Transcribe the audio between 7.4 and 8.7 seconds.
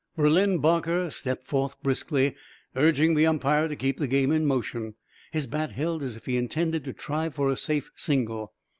a safe bingle.